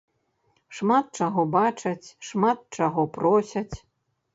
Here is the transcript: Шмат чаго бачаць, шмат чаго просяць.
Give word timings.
Шмат 0.77 1.05
чаго 1.21 1.45
бачаць, 1.57 2.13
шмат 2.31 2.59
чаго 2.79 3.11
просяць. 3.21 3.75